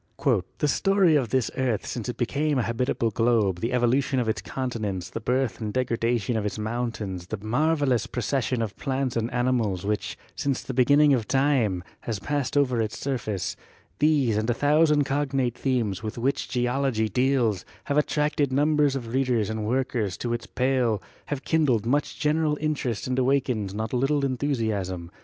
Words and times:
"The 0.57 0.67
story 0.67 1.15
of 1.15 1.29
this 1.29 1.51
earth 1.55 1.85
since 1.85 2.09
it 2.09 2.17
became 2.17 2.57
a 2.57 2.63
habitable 2.63 3.11
globe, 3.11 3.59
the 3.59 3.71
evolution 3.71 4.17
of 4.19 4.27
its 4.27 4.41
continents, 4.41 5.11
the 5.11 5.19
birth 5.19 5.61
and 5.61 5.71
degrada 5.71 6.19
tion 6.19 6.35
of 6.37 6.43
its 6.43 6.57
mountains, 6.57 7.27
the 7.27 7.37
marvelous 7.37 8.07
procession 8.07 8.63
of 8.63 8.75
plants 8.77 9.15
and 9.15 9.31
animals 9.31 9.85
which, 9.85 10.17
since 10.35 10.63
the 10.63 10.73
beginning 10.73 11.13
of 11.13 11.27
time, 11.27 11.83
has 11.99 12.17
passed 12.17 12.57
over 12.57 12.81
its 12.81 12.97
surface— 12.97 13.55
these 13.99 14.37
and 14.37 14.49
a 14.49 14.55
thousand 14.55 15.03
cognate 15.03 15.55
themes 15.55 16.01
with 16.01 16.17
which 16.17 16.49
Geology 16.49 17.07
deals, 17.07 17.63
have 17.83 17.99
attracted 17.99 18.51
numbers 18.51 18.95
of 18.95 19.13
readers 19.13 19.51
and 19.51 19.67
workers 19.67 20.17
to 20.17 20.33
its 20.33 20.47
pale, 20.47 20.99
have 21.27 21.43
kindled 21.45 21.85
much 21.85 22.19
general 22.19 22.57
interest 22.59 23.05
and 23.05 23.19
awakened 23.19 23.75
not 23.75 23.93
a 23.93 23.97
little 23.97 24.25
enthusiasm. 24.25 25.11